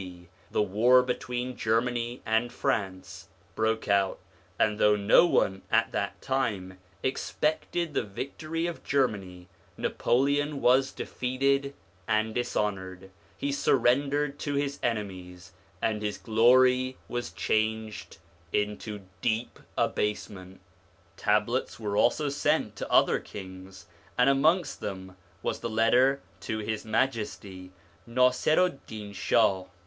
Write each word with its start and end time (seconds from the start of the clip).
D., 0.01 0.29
the 0.49 0.63
war 0.63 1.03
between 1.03 1.55
Germany 1.55 2.23
and 2.25 2.51
France 2.51 3.27
broke 3.53 3.87
out; 3.87 4.17
and 4.57 4.79
though 4.79 4.95
no 4.95 5.27
one 5.27 5.61
at 5.69 5.91
that 5.91 6.19
time 6.23 6.79
expected 7.03 7.93
the 7.93 8.01
victory 8.01 8.65
of 8.65 8.83
Germany, 8.83 9.47
Napoleon 9.77 10.59
was 10.59 10.91
defeated 10.91 11.75
and 12.07 12.33
dishonoured, 12.33 13.11
he 13.37 13.51
surrendered 13.51 14.39
to 14.39 14.55
his 14.55 14.79
enemies, 14.81 15.51
and 15.83 16.01
his 16.01 16.17
glory 16.17 16.97
was 17.07 17.29
changed 17.31 18.17
into 18.51 19.03
deep 19.21 19.59
abase 19.77 20.31
ment. 20.31 20.61
Tablets 21.15 21.75
2 21.77 21.83
were 21.83 21.95
also 21.95 22.27
sent 22.27 22.75
to 22.77 22.89
other 22.91 23.19
kings, 23.19 23.85
and 24.17 24.31
amongst 24.31 24.79
them 24.79 25.15
was 25.43 25.59
the 25.59 25.69
letter 25.69 26.23
to 26.39 26.59
H.M. 26.59 26.91
Nasiru'd 26.91 28.83
Din 28.87 29.13
Shah. 29.13 29.65